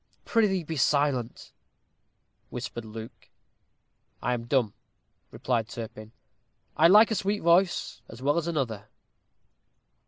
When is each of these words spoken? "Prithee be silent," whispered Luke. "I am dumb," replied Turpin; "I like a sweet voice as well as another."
"Prithee 0.25 0.63
be 0.63 0.77
silent," 0.77 1.51
whispered 2.49 2.85
Luke. 2.85 3.29
"I 4.19 4.33
am 4.33 4.45
dumb," 4.45 4.73
replied 5.29 5.67
Turpin; 5.67 6.11
"I 6.75 6.87
like 6.87 7.11
a 7.11 7.13
sweet 7.15 7.43
voice 7.43 8.01
as 8.09 8.19
well 8.19 8.39
as 8.39 8.47
another." 8.47 8.87